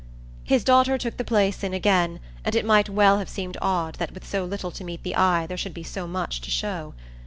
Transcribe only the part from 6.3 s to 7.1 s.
to show.